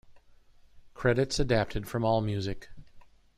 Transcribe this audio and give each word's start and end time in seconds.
Credits 0.95 1.39
adapted 1.39 1.87
from 1.87 2.01
Allmusic. 2.01 2.69